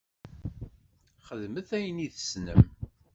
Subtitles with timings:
[1.25, 2.61] Xedmet ayen i tessnem.